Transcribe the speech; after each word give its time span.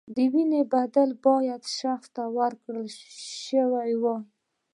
د 0.15 0.17
وینې 0.33 0.61
بدله 0.73 1.15
باید 1.25 1.63
شخص 1.79 2.07
ته 2.15 2.23
ورکړل 2.37 2.87
شوې 3.47 3.65
وای. 4.01 4.21